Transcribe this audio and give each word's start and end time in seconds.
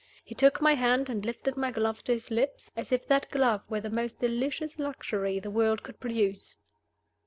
He 0.23 0.33
took 0.33 0.59
my 0.61 0.73
hand 0.73 1.11
and 1.11 1.23
lifted 1.23 1.55
my 1.55 1.69
glove 1.69 2.03
to 2.05 2.11
his 2.13 2.31
lips, 2.31 2.71
as 2.75 2.91
if 2.91 3.05
that 3.07 3.29
glove 3.29 3.61
were 3.69 3.81
the 3.81 3.91
most 3.91 4.19
delicious 4.19 4.79
luxury 4.79 5.39
the 5.39 5.51
world 5.51 5.83
could 5.83 5.99
produce. 5.99 6.57